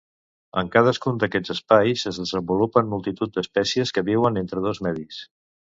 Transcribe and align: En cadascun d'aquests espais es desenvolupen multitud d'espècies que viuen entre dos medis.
En 0.61 0.69
cadascun 0.75 1.19
d'aquests 1.23 1.53
espais 1.55 2.07
es 2.13 2.19
desenvolupen 2.23 2.91
multitud 2.95 3.37
d'espècies 3.37 3.95
que 3.99 4.09
viuen 4.13 4.45
entre 4.45 4.67
dos 4.69 4.87
medis. 4.89 5.25